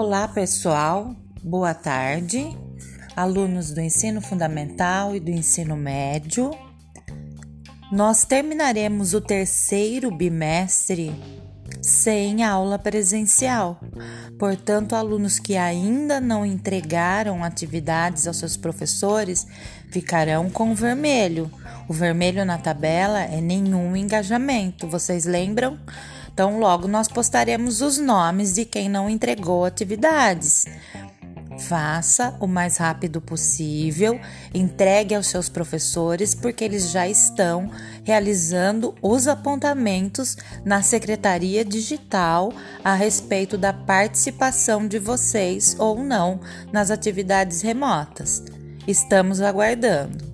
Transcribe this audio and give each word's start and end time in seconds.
Olá, 0.00 0.28
pessoal. 0.28 1.12
Boa 1.42 1.74
tarde. 1.74 2.56
Alunos 3.16 3.72
do 3.72 3.80
ensino 3.80 4.20
fundamental 4.20 5.16
e 5.16 5.18
do 5.18 5.28
ensino 5.28 5.76
médio. 5.76 6.52
Nós 7.90 8.24
terminaremos 8.24 9.12
o 9.12 9.20
terceiro 9.20 10.12
bimestre 10.12 11.12
sem 11.82 12.44
aula 12.44 12.78
presencial. 12.78 13.80
Portanto, 14.38 14.94
alunos 14.94 15.40
que 15.40 15.56
ainda 15.56 16.20
não 16.20 16.46
entregaram 16.46 17.42
atividades 17.42 18.28
aos 18.28 18.36
seus 18.36 18.56
professores 18.56 19.48
ficarão 19.90 20.48
com 20.48 20.70
o 20.70 20.76
vermelho. 20.76 21.50
O 21.88 21.92
vermelho 21.92 22.44
na 22.44 22.56
tabela 22.56 23.22
é 23.22 23.40
nenhum 23.40 23.96
engajamento. 23.96 24.86
Vocês 24.86 25.24
lembram? 25.24 25.76
Então, 26.38 26.60
logo 26.60 26.86
nós 26.86 27.08
postaremos 27.08 27.80
os 27.80 27.98
nomes 27.98 28.54
de 28.54 28.64
quem 28.64 28.88
não 28.88 29.10
entregou 29.10 29.64
atividades. 29.64 30.66
Faça 31.58 32.36
o 32.38 32.46
mais 32.46 32.76
rápido 32.76 33.20
possível, 33.20 34.20
entregue 34.54 35.16
aos 35.16 35.26
seus 35.26 35.48
professores, 35.48 36.36
porque 36.36 36.62
eles 36.62 36.92
já 36.92 37.08
estão 37.08 37.68
realizando 38.04 38.94
os 39.02 39.26
apontamentos 39.26 40.36
na 40.64 40.80
Secretaria 40.80 41.64
Digital 41.64 42.52
a 42.84 42.94
respeito 42.94 43.58
da 43.58 43.72
participação 43.72 44.86
de 44.86 45.00
vocês 45.00 45.74
ou 45.76 46.04
não 46.04 46.38
nas 46.72 46.92
atividades 46.92 47.62
remotas. 47.62 48.44
Estamos 48.86 49.40
aguardando. 49.40 50.27